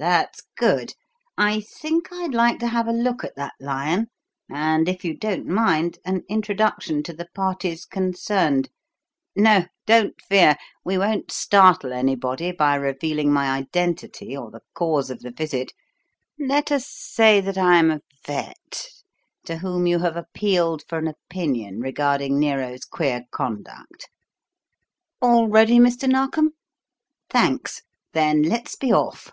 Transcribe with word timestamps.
That's 0.00 0.42
good. 0.56 0.94
I 1.36 1.60
think 1.60 2.12
I'd 2.12 2.32
like 2.32 2.60
to 2.60 2.68
have 2.68 2.86
a 2.86 2.92
look 2.92 3.24
at 3.24 3.34
that 3.34 3.54
lion 3.58 4.06
and, 4.48 4.88
if 4.88 5.04
you 5.04 5.12
don't 5.16 5.48
mind, 5.48 5.98
an 6.04 6.22
introduction 6.28 7.02
to 7.02 7.12
the 7.12 7.26
parties 7.34 7.84
concerned. 7.84 8.68
No! 9.34 9.64
don't 9.86 10.14
fear; 10.22 10.56
we 10.84 10.98
won't 10.98 11.32
startle 11.32 11.92
anybody 11.92 12.52
by 12.52 12.76
revealing 12.76 13.32
my 13.32 13.50
identity 13.50 14.36
or 14.36 14.52
the 14.52 14.60
cause 14.72 15.10
of 15.10 15.18
the 15.18 15.32
visit. 15.32 15.72
Let 16.38 16.70
us 16.70 16.86
say 16.88 17.40
that 17.40 17.58
I'm 17.58 17.90
a 17.90 18.00
vet, 18.24 18.86
to 19.46 19.56
whom 19.56 19.88
you 19.88 19.98
have 19.98 20.16
appealed 20.16 20.84
for 20.88 20.98
an 20.98 21.08
opinion, 21.08 21.80
regarding 21.80 22.38
Nero's 22.38 22.84
queer 22.84 23.24
conduct. 23.32 24.08
All 25.20 25.48
ready, 25.48 25.80
Mr. 25.80 26.08
Narkom? 26.08 26.52
Thanks 27.28 27.82
then 28.12 28.42
let's 28.44 28.76
be 28.76 28.92
off." 28.92 29.32